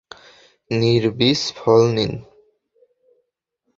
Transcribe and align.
নির্বীজ 0.71 1.41
ফল 1.57 1.81
নিন! 1.95 2.13